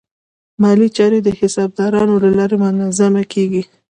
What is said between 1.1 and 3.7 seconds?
د حسابدارانو له لارې منظمې کېږي.